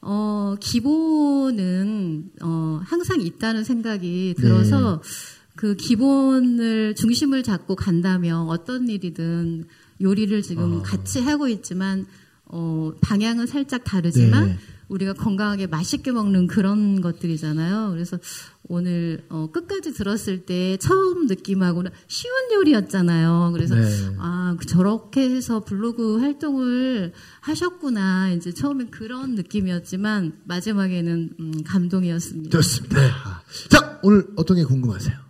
어, 0.00 0.54
기본은 0.60 2.30
어, 2.40 2.80
항상 2.84 3.20
있다는 3.20 3.64
생각이 3.64 4.36
들어서 4.38 5.02
그 5.56 5.74
기본을 5.74 6.94
중심을 6.94 7.42
잡고 7.42 7.74
간다면 7.74 8.48
어떤 8.48 8.88
일이든 8.88 9.64
요리를 10.00 10.40
지금 10.42 10.78
아. 10.78 10.82
같이 10.82 11.20
하고 11.20 11.48
있지만 11.48 12.06
어, 12.44 12.92
방향은 13.00 13.46
살짝 13.46 13.82
다르지만 13.84 14.46
네. 14.46 14.58
우리가 14.90 15.14
건강하게 15.14 15.68
맛있게 15.68 16.12
먹는 16.12 16.48
그런 16.48 17.00
것들이잖아요. 17.00 17.90
그래서 17.92 18.18
오늘 18.64 19.24
어, 19.30 19.48
끝까지 19.52 19.94
들었을 19.94 20.44
때 20.44 20.76
처음 20.76 21.26
느낌하고는 21.26 21.90
쉬운 22.08 22.34
요리였잖아요. 22.52 23.50
그래서 23.52 23.76
네. 23.76 23.86
아 24.18 24.56
저렇게 24.66 25.30
해서 25.30 25.64
블로그 25.64 26.18
활동을 26.18 27.12
하셨구나. 27.40 28.30
이제 28.30 28.52
처음엔 28.52 28.90
그런 28.90 29.36
느낌이었지만 29.36 30.40
마지막에는 30.44 31.30
음, 31.38 31.52
감동이었습니다. 31.64 32.50
좋습니다. 32.50 33.42
자, 33.68 34.00
오늘 34.02 34.26
어떤 34.36 34.56
게 34.56 34.64
궁금하세요? 34.64 35.29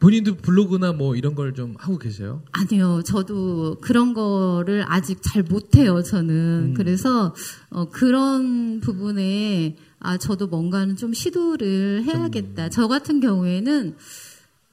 본인도 0.00 0.36
블로그나 0.36 0.92
뭐 0.92 1.14
이런 1.14 1.34
걸 1.34 1.52
좀 1.54 1.74
하고 1.78 1.98
계세요? 1.98 2.42
아니요, 2.52 3.02
저도 3.04 3.76
그런 3.80 4.14
거를 4.14 4.84
아직 4.88 5.18
잘 5.22 5.42
못해요, 5.42 6.02
저는. 6.02 6.74
그래서, 6.74 7.34
어, 7.70 7.88
그런 7.90 8.80
부분에, 8.80 9.76
아, 9.98 10.16
저도 10.16 10.46
뭔가는 10.46 10.96
좀 10.96 11.12
시도를 11.12 12.04
해야겠다. 12.04 12.68
저 12.70 12.88
같은 12.88 13.20
경우에는, 13.20 13.96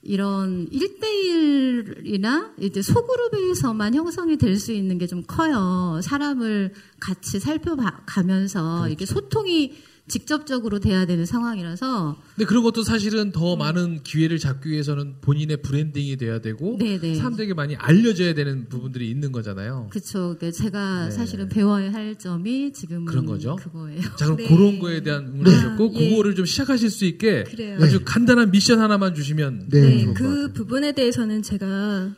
이런 0.04 0.70
1대1이나 0.70 2.52
이제 2.62 2.82
소그룹에서만 2.82 3.94
형성이 3.96 4.38
될 4.38 4.58
수 4.58 4.72
있는 4.72 4.98
게 4.98 5.08
좀 5.08 5.24
커요. 5.28 6.00
사람을 6.02 6.74
같이 7.00 7.40
살펴가면서 7.40 8.88
이게 8.90 9.06
소통이 9.06 9.74
직접적으로 10.08 10.80
돼야 10.80 11.06
되는 11.06 11.26
상황이라서 11.26 12.18
근데 12.36 12.46
그런 12.46 12.64
것도 12.64 12.84
사실은 12.84 13.32
더 13.32 13.56
많은 13.56 14.04
기회를 14.04 14.38
잡기 14.40 14.70
위해서는 14.70 15.16
본인의 15.22 15.62
브랜딩이 15.62 16.16
돼야 16.18 16.40
되고 16.40 16.78
네네. 16.78 17.16
사람들에게 17.16 17.54
많이 17.54 17.76
알려져야 17.76 18.34
되는 18.34 18.68
부분들이 18.70 19.10
있는 19.10 19.32
거잖아요. 19.32 19.88
그쵸. 19.92 20.36
그 20.40 20.52
제가 20.52 21.06
네. 21.06 21.12
사실은 21.12 21.50
배워야 21.50 21.92
할 21.92 22.18
점이 22.18 22.72
지금 22.74 23.06
그런 23.06 23.26
거죠? 23.26 23.56
그거예요. 23.58 24.02
자 24.16 24.26
그럼 24.26 24.38
네. 24.38 24.48
그런 24.48 24.80
거에 24.80 25.02
대한 25.04 25.28
응원을 25.28 25.52
아, 25.52 25.78
예. 25.96 26.10
그거를 26.10 26.36
좀 26.36 26.46
시작하실 26.46 26.90
수 26.90 27.06
있게 27.06 27.44
그래요. 27.44 27.78
아주 27.82 28.02
간단한 28.06 28.52
미션 28.52 28.80
하나만 28.80 29.14
주시면 29.14 29.68
네. 29.70 29.80
네, 29.82 30.02
좋을 30.04 30.14
것그 30.14 30.24
같아요. 30.24 30.54
부분에 30.54 30.92
대해서는 30.94 31.42
제가 31.42 32.12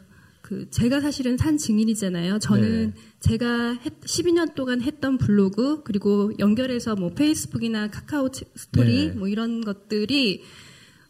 그 0.50 0.68
제가 0.72 1.00
사실은 1.00 1.38
산 1.38 1.58
증인이잖아요. 1.58 2.40
저는 2.40 2.94
네. 2.96 3.02
제가 3.20 3.74
했- 3.86 4.02
12년 4.02 4.56
동안 4.56 4.82
했던 4.82 5.20
블로그 5.20 5.84
그리고 5.84 6.32
연결해서 6.40 6.96
뭐 6.96 7.12
페이스북이나 7.14 7.90
카카오 7.92 8.32
치- 8.32 8.46
스토리 8.56 9.10
네. 9.10 9.12
뭐 9.14 9.28
이런 9.28 9.64
것들이 9.64 10.42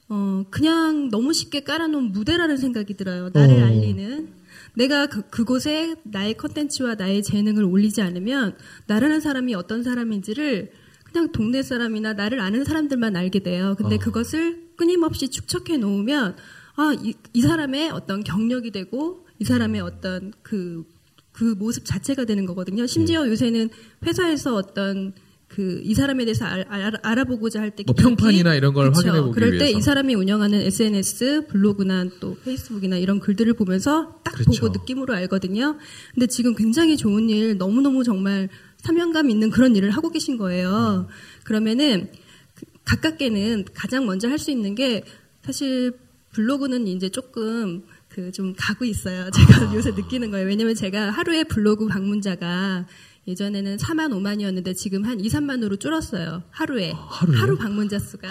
어 0.10 0.44
그냥 0.50 1.08
너무 1.10 1.32
쉽게 1.32 1.62
깔아놓은 1.64 2.12
무대라는 2.12 2.58
생각이 2.58 2.98
들어요. 2.98 3.30
나를 3.34 3.64
어. 3.64 3.68
알리는 3.68 4.28
내가 4.76 5.06
그, 5.08 5.22
그곳에 5.30 5.96
나의 6.04 6.36
컨텐츠와 6.36 6.96
나의 6.96 7.24
재능을 7.24 7.64
올리지 7.64 8.02
않으면 8.02 8.58
나라는 8.88 9.22
사람이 9.22 9.56
어떤 9.56 9.84
사람인지를 9.84 10.72
그냥 11.06 11.32
동네 11.32 11.64
사람이나 11.64 12.12
나를 12.12 12.42
아는 12.42 12.66
사람들만 12.66 13.16
알게 13.16 13.40
돼요. 13.40 13.76
근데 13.78 13.96
어. 13.96 14.00
그것을 14.00 14.68
끊임없이 14.76 15.30
축적해 15.30 15.78
놓으면 15.78 16.36
아, 16.76 16.94
이, 17.02 17.14
이 17.34 17.42
사람의 17.42 17.92
어떤 17.92 18.22
경력이 18.24 18.72
되고 18.72 19.26
이 19.40 19.44
사람의 19.46 19.82
어떤 19.82 20.32
그, 20.42 20.84
그 21.32 21.44
모습 21.58 21.86
자체가 21.86 22.26
되는 22.26 22.46
거거든요. 22.46 22.86
심지어 22.88 23.24
네. 23.24 23.32
요새는 23.32 23.70
회사에서 24.06 24.56
어떤 24.56 25.14
그 25.48 25.82
이 25.84 25.96
사람에 25.96 26.26
대해서 26.26 26.46
알, 26.46 26.66
아보고자 27.02 27.60
할 27.60 27.72
때 27.72 27.84
뭐 27.88 27.96
평판이나 27.96 28.54
이런 28.54 28.72
걸 28.74 28.94
확인해 28.94 29.20
보기 29.20 29.34
그럴 29.34 29.58
때. 29.58 29.72
이 29.72 29.82
사람이 29.82 30.14
운영하는 30.14 30.62
SNS, 30.62 31.48
블로그나 31.48 32.06
또 32.20 32.38
페이스북이나 32.46 32.98
이런 32.98 33.20
글들을 33.20 33.52
보면서 33.54 34.20
딱 34.24 34.34
그렇죠. 34.36 34.62
보고 34.62 34.78
느낌으로 34.78 35.16
알거든요. 35.16 35.78
근데 36.14 36.28
지금 36.28 36.54
굉장히 36.54 36.98
좋은 36.98 37.30
일, 37.32 37.58
너무너무 37.58 38.04
정말 38.04 38.48
사명감 38.78 39.32
있는 39.32 39.50
그런 39.50 39.76
일을 39.76 39.90
하고 39.90 40.12
계신 40.12 40.38
거예요. 40.38 41.08
그러면은 41.44 42.12
그 42.54 42.66
가깝게는 42.86 43.66
가장 43.74 44.06
먼저 44.06 44.28
할 44.30 44.38
수 44.38 44.52
있는 44.52 44.76
게 44.76 45.04
사실 45.44 45.94
블로그는 46.34 46.86
이제 46.88 47.10
조금 47.10 47.82
그 48.10 48.32
좀 48.32 48.54
가고 48.58 48.86
있어요. 48.86 49.30
제가 49.32 49.74
요새 49.76 49.92
느끼는 49.92 50.32
거예요. 50.32 50.48
왜냐면 50.48 50.76
제가 50.76 51.12
하루에 51.12 51.44
블로그 51.44 51.88
방문자가 51.88 52.86
예전에는 53.28 53.78
4만 53.78 54.12
5만이었는데 54.12 54.76
지금 54.76 55.06
한 55.06 55.20
2, 55.20 55.28
3만으로 55.30 55.80
줄었어요. 55.80 56.44
하루에. 56.50 56.92
하루에? 56.96 57.38
하루 57.38 57.58
방문자 57.58 58.00
수가. 58.00 58.28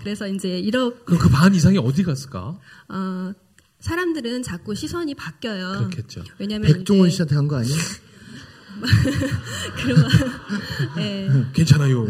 그래서 0.00 0.28
이제 0.28 0.58
이러 0.58 0.92
그럼 1.04 1.18
그 1.20 1.28
반 1.28 1.54
이상이 1.54 1.78
어디 1.78 2.02
갔을까? 2.04 2.58
어 2.88 3.32
사람들은 3.80 4.42
자꾸 4.42 4.74
시선이 4.74 5.14
바뀌어요. 5.16 5.78
그렇겠죠. 5.88 6.22
왜냐면 6.38 6.72
백종원 6.72 7.10
씨한테 7.10 7.34
간 7.34 7.48
거 7.48 7.56
아니에요? 7.56 7.76
그런 9.76 10.04
예. 10.98 11.28
괜찮아요. 11.52 12.06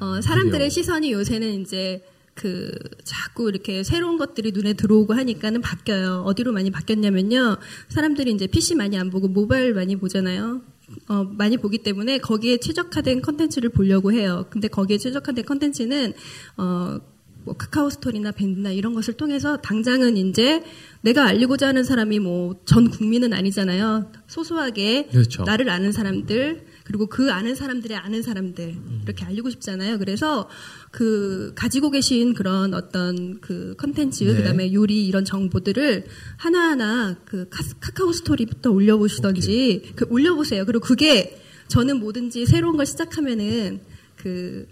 어, 0.00 0.20
사람들의. 0.20 0.70
시선이 0.70 1.12
요새는 1.12 1.60
이제 1.62 2.04
그 2.36 2.70
자꾸 3.02 3.48
이렇게 3.48 3.82
새로운 3.82 4.18
것들이 4.18 4.52
눈에 4.52 4.74
들어오고 4.74 5.14
하니까는 5.14 5.62
바뀌어요. 5.62 6.22
어디로 6.26 6.52
많이 6.52 6.70
바뀌었냐면요. 6.70 7.56
사람들이 7.88 8.30
이제 8.30 8.46
PC 8.46 8.76
많이 8.76 8.96
안 8.98 9.10
보고 9.10 9.26
모바일 9.26 9.74
많이 9.74 9.96
보잖아요. 9.96 10.60
어, 11.08 11.24
많이 11.24 11.56
보기 11.56 11.78
때문에 11.78 12.18
거기에 12.18 12.58
최적화된 12.58 13.22
컨텐츠를 13.22 13.70
보려고 13.70 14.12
해요. 14.12 14.46
근데 14.50 14.68
거기에 14.68 14.98
최적화된 14.98 15.44
컨텐츠는 15.46 16.12
어, 16.58 16.98
뭐 17.44 17.54
카카오 17.56 17.88
스토리나 17.90 18.32
밴드나 18.32 18.70
이런 18.70 18.92
것을 18.92 19.14
통해서 19.14 19.56
당장은 19.56 20.16
이제 20.16 20.62
내가 21.00 21.24
알리고자 21.26 21.68
하는 21.68 21.84
사람이 21.84 22.18
뭐 22.18 22.54
전 22.66 22.90
국민은 22.90 23.32
아니잖아요. 23.32 24.12
소소하게 24.26 25.06
그렇죠. 25.06 25.44
나를 25.44 25.70
아는 25.70 25.90
사람들 25.92 26.65
그리고 26.86 27.06
그 27.06 27.32
아는 27.32 27.56
사람들의 27.56 27.96
아는 27.96 28.22
사람들 28.22 28.76
이렇게 29.04 29.24
알리고 29.24 29.50
싶잖아요. 29.50 29.98
그래서 29.98 30.48
그 30.92 31.52
가지고 31.56 31.90
계신 31.90 32.32
그런 32.32 32.74
어떤 32.74 33.40
그 33.40 33.74
컨텐츠 33.76 34.22
네. 34.22 34.34
그다음에 34.36 34.72
요리 34.72 35.04
이런 35.06 35.24
정보들을 35.24 36.04
하나하나 36.36 37.16
그 37.24 37.48
카- 37.50 37.64
카카오 37.80 38.12
스토리부터 38.12 38.70
올려보시던지 38.70 39.92
그 39.96 40.06
올려보세요. 40.08 40.64
그리고 40.64 40.84
그게 40.86 41.40
저는 41.66 41.98
뭐든지 41.98 42.46
새로운 42.46 42.76
걸 42.76 42.86
시작하면은 42.86 43.80
그 44.16 44.68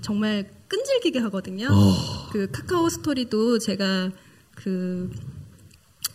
정말 0.00 0.50
끈질기게 0.66 1.20
하거든요. 1.20 1.68
그 2.32 2.50
카카오 2.50 2.88
스토리도 2.88 3.60
제가 3.60 4.10
그 4.56 5.10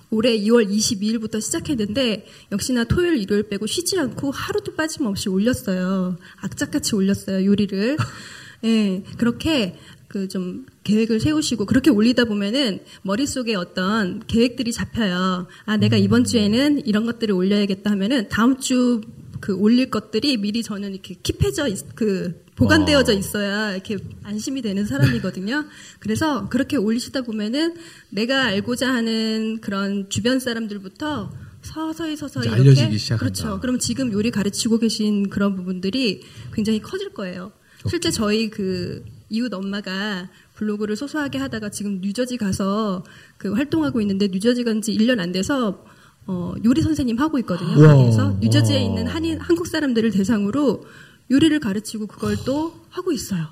올해 0.10 0.38
2월 0.40 0.70
22일부터 0.70 1.42
시작했는데 1.42 2.26
역시나 2.52 2.86
토요일 2.86 3.18
일요일 3.18 3.44
빼고 3.44 3.68
쉬지 3.68 4.00
않고 4.00 4.32
하루도 4.32 4.76
빠짐없이 4.76 5.30
올렸어요. 5.30 6.18
악착같이 6.38 6.96
올렸어요 6.96 7.46
요리를. 7.46 7.98
예 8.66 9.04
그렇게 9.18 9.78
그 10.08 10.28
좀 10.28 10.66
계획을 10.84 11.20
세우시고 11.20 11.66
그렇게 11.66 11.90
올리다 11.90 12.26
보면은 12.26 12.80
머릿속에 13.02 13.56
어떤 13.56 14.26
계획들이 14.26 14.72
잡혀요. 14.72 15.48
아 15.66 15.78
내가 15.78 15.98
이번 15.98 16.24
주에는 16.24 16.86
이런 16.86 17.06
것들을 17.06 17.34
올려야겠다 17.36 17.92
하면은 17.92 18.30
다음 18.30 18.58
주 18.58 19.02
그 19.40 19.56
올릴 19.56 19.90
것들이 19.90 20.38
미리 20.38 20.64
저는 20.64 20.94
이렇게 20.94 21.16
킵해져 21.16 21.72
있, 21.72 21.96
그 21.96 22.46
보관되어져 22.56 23.14
있어야 23.14 23.74
이렇게 23.74 23.98
안심이 24.24 24.62
되는 24.62 24.86
사람이거든요. 24.86 25.66
그래서 26.00 26.50
그렇게 26.50 26.76
올리시다 26.76 27.22
보면은 27.22 27.76
내가 28.10 28.46
알고자 28.46 28.92
하는 28.92 29.60
그런 29.62 30.10
주변 30.10 30.40
사람들부터 30.40 31.32
서서히 31.62 32.16
서서히 32.16 32.48
이렇게 32.48 32.62
알려지기 32.62 32.98
시작한다. 32.98 33.24
그렇죠. 33.24 33.60
그럼 33.60 33.80
지금 33.80 34.12
요리 34.12 34.32
가르치고 34.32 34.80
계신 34.80 35.30
그런 35.30 35.56
부분들이 35.56 36.22
굉장히 36.54 36.82
커질 36.82 37.14
거예요. 37.14 37.52
실제 37.88 38.10
저희 38.10 38.50
그 38.50 39.06
이웃 39.30 39.54
엄마가 39.54 40.30
블로그를 40.56 40.96
소소하게 40.96 41.38
하다가 41.38 41.70
지금 41.70 42.00
뉴저지 42.02 42.38
가서 42.38 43.04
그 43.38 43.54
활동하고 43.54 44.02
있는데 44.02 44.28
뉴저지 44.28 44.64
간지 44.64 44.96
1년 44.98 45.20
안 45.20 45.32
돼서 45.32 45.86
어, 46.28 46.54
요리 46.66 46.82
선생님 46.82 47.18
하고 47.20 47.40
있거든요. 47.40 47.80
와. 47.82 47.94
거기에서 47.96 48.38
뉴저지에 48.42 48.82
있는 48.84 49.08
한인 49.08 49.40
한국 49.40 49.68
사람들을 49.68 50.12
대상으로 50.12 50.84
요리를 51.32 51.60
가르치고 51.60 52.08
그걸 52.08 52.38
또 52.46 52.74
하고 52.90 53.12
있어요. 53.12 53.46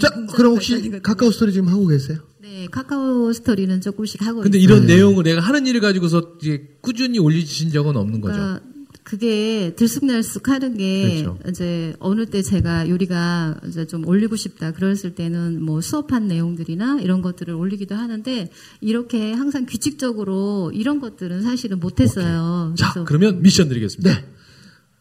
자, 0.00 0.10
그럼 0.34 0.54
혹시. 0.54 0.90
카카오 1.02 1.30
스토리 1.32 1.52
지금 1.52 1.68
하고 1.68 1.86
계세요? 1.86 2.18
네, 2.40 2.66
카카오 2.70 3.32
스토리는 3.32 3.80
조금씩 3.80 4.22
하고 4.24 4.40
근데 4.40 4.58
있어요. 4.58 4.76
이런 4.76 4.86
내용을 4.86 5.24
내가 5.24 5.40
하는 5.40 5.66
일을 5.66 5.80
가지고서 5.80 6.34
이제 6.40 6.76
꾸준히 6.80 7.18
올리신 7.18 7.70
적은 7.70 7.96
없는 7.96 8.20
거죠. 8.20 8.34
그러니까 8.34 8.60
그게 9.02 9.74
들쑥날쑥 9.74 10.48
하는 10.48 10.76
게 10.76 11.22
그렇죠. 11.22 11.38
이제 11.48 11.94
어느 11.98 12.26
때 12.26 12.40
제가 12.42 12.88
요리가 12.88 13.60
이제 13.66 13.86
좀 13.86 14.06
올리고 14.06 14.36
싶다 14.36 14.72
그랬을 14.72 15.14
때는 15.14 15.62
뭐 15.62 15.80
수업한 15.80 16.28
내용들이나 16.28 17.00
이런 17.00 17.20
것들을 17.20 17.52
올리기도 17.52 17.94
하는데 17.94 18.50
이렇게 18.80 19.32
항상 19.32 19.66
규칙적으로 19.66 20.70
이런 20.72 21.00
것들은 21.00 21.42
사실은 21.42 21.80
못했어요. 21.80 22.74
자, 22.78 23.04
그러면 23.04 23.42
미션 23.42 23.68
드리겠습니다. 23.68 24.20
네. 24.20 24.26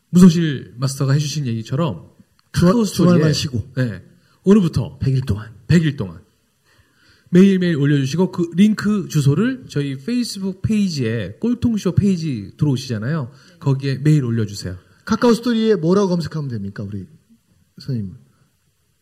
문성실 0.10 0.74
마스터가 0.78 1.14
해주신 1.14 1.46
얘기처럼 1.48 2.10
카카오 2.52 2.84
스토리에 2.84 3.12
주말만 3.14 3.34
쉬고. 3.34 3.72
네. 3.78 4.04
오늘부터 4.44 4.98
100일 5.00 5.26
동안. 5.26 5.52
100일 5.68 5.96
동안 5.96 6.20
매일매일 7.32 7.78
올려주시고 7.78 8.32
그 8.32 8.50
링크 8.56 9.08
주소를 9.08 9.66
저희 9.70 9.98
페이스북 9.98 10.62
페이지에 10.62 11.38
꼴통쇼 11.40 11.94
페이지 11.94 12.52
들어오시잖아요. 12.58 13.32
거기에 13.60 14.00
매일 14.00 14.26
올려주세요. 14.26 14.76
카카오 15.06 15.34
스토리에 15.34 15.76
뭐라고 15.76 16.10
검색하면 16.10 16.50
됩니까, 16.50 16.84
우리 16.84 17.06
선생님? 17.80 18.14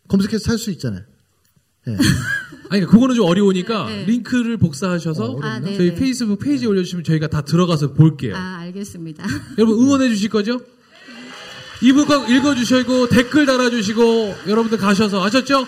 검색해서 0.08 0.44
살 0.44 0.58
수 0.58 0.70
있잖아요. 0.72 1.04
예. 1.88 1.98
아니, 2.70 2.86
그거는 2.86 3.16
좀 3.16 3.26
어려우니까 3.26 3.88
네, 3.88 3.98
네. 3.98 4.06
링크를 4.06 4.58
복사하셔서 4.58 5.32
어? 5.32 5.40
아, 5.42 5.60
네, 5.60 5.76
저희 5.76 5.90
네. 5.90 5.96
페이스북 5.96 6.38
페이지에 6.40 6.68
올려주시면 6.68 7.04
저희가 7.04 7.28
다 7.28 7.42
들어가서 7.42 7.94
볼게요. 7.94 8.36
아 8.36 8.60
알겠습니다. 8.60 9.26
여러분 9.58 9.80
응원해 9.84 10.08
주실 10.10 10.30
거죠? 10.30 10.62
이분 11.82 11.95
글 11.95 12.08
꼭 12.08 12.30
읽어주시고 12.30 13.08
댓글 13.10 13.46
달아주시고 13.48 14.04
여러분들 14.48 14.78
가셔서 14.78 15.24
아셨죠? 15.24 15.66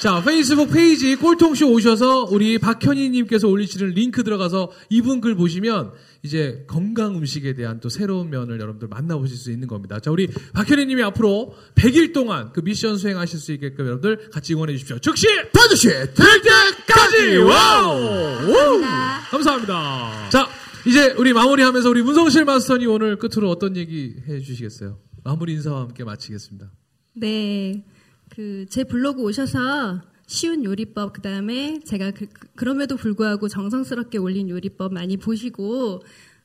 자 0.00 0.22
페이스북 0.22 0.70
페이지 0.70 1.16
꼴통쇼 1.16 1.72
오셔서 1.72 2.24
우리 2.30 2.58
박현희님께서 2.58 3.48
올리시는 3.48 3.92
링크 3.94 4.22
들어가서 4.22 4.70
이분 4.90 5.20
글 5.22 5.34
보시면 5.34 5.92
이제 6.22 6.64
건강 6.68 7.16
음식에 7.16 7.54
대한 7.54 7.80
또 7.80 7.88
새로운 7.88 8.28
면을 8.28 8.60
여러분들 8.60 8.88
만나보실 8.88 9.36
수 9.36 9.50
있는 9.50 9.66
겁니다. 9.68 9.98
자 9.98 10.10
우리 10.10 10.28
박현희님이 10.52 11.02
앞으로 11.02 11.54
100일 11.76 12.12
동안 12.12 12.52
그 12.52 12.60
미션 12.60 12.98
수행하실 12.98 13.40
수 13.40 13.52
있게끔 13.52 13.86
여러분들 13.86 14.30
같이 14.30 14.52
응원해 14.54 14.74
주십시오. 14.74 14.98
즉시 14.98 15.26
반드시 15.52 15.88
될 15.88 16.12
때까지 16.14 17.36
와우! 17.38 18.44
우! 18.44 18.82
감사합니다. 19.30 20.28
자, 20.30 20.46
이제 20.86 21.14
우리 21.18 21.32
마무리하면서 21.32 21.88
우리 21.88 22.02
문성실 22.02 22.44
마스터님 22.44 22.90
오늘 22.90 23.16
끝으로 23.16 23.50
어떤 23.50 23.76
얘기 23.76 24.14
해 24.28 24.40
주시겠어요? 24.40 24.98
마무리 25.24 25.54
인사와 25.54 25.80
함께 25.80 26.04
마치겠습니다. 26.04 26.70
네. 27.14 27.82
그, 28.30 28.66
제 28.68 28.84
블로그 28.84 29.22
오셔서 29.22 30.02
쉬운 30.26 30.64
요리법, 30.64 31.12
그 31.12 31.22
다음에 31.22 31.78
제가 31.84 32.10
그럼에도 32.10 32.96
불구하고 32.96 33.48
정성스럽게 33.48 34.18
올린 34.18 34.48
요리법 34.48 34.92
많이 34.92 35.16
보시고, 35.16 36.02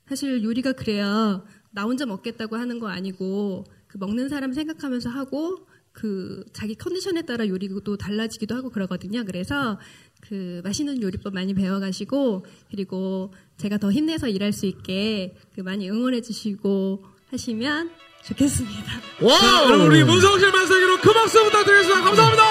사실 0.08 0.44
요리가 0.44 0.74
그래요. 0.74 1.44
나 1.72 1.84
혼자 1.84 2.06
먹겠다고 2.06 2.58
하는 2.58 2.80
거 2.80 2.88
아니고, 2.88 3.66
그 3.88 3.98
먹는 3.98 4.30
사람 4.30 4.54
생각하면서 4.54 5.10
하고, 5.10 5.66
그, 5.92 6.46
자기 6.54 6.76
컨디션에 6.76 7.24
따라 7.24 7.48
요리도 7.48 7.98
달라지기도 7.98 8.56
하고 8.56 8.70
그러거든요. 8.70 9.26
그래서 9.26 9.80
그, 10.22 10.62
맛있는 10.64 11.02
요리법 11.02 11.34
많이 11.34 11.54
배워가시고, 11.54 12.46
그리고 12.70 13.34
제가 13.58 13.78
더 13.78 13.92
힘내서 13.92 14.28
일할 14.28 14.54
수 14.54 14.66
있게 14.66 15.36
그 15.54 15.62
많이 15.62 15.90
응원해 15.90 16.22
주시고 16.22 17.04
하시면 17.30 17.92
좋겠습니다. 18.28 18.92
와! 19.22 19.34
여러분 19.66 19.88
우리 19.88 20.04
문성실 20.04 20.52
만세기로 20.52 20.98
큰 21.02 21.14
박수 21.14 21.44
부탁드리겠습니다. 21.44 22.02
감사합니다. 22.04 22.44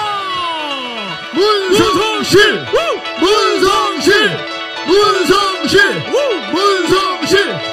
문성실, 1.33 2.65
문성실, 3.21 4.37
문성실, 4.87 5.81
문성실. 6.05 6.11
문성실! 6.51 7.70